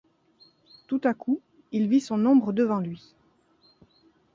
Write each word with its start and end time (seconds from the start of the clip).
Tout 0.87 0.99
à 1.03 1.13
coup 1.13 1.39
il 1.71 1.87
vit 1.87 2.01
son 2.01 2.25
ombre 2.25 2.53
devant 2.53 2.79
lui. 2.79 3.13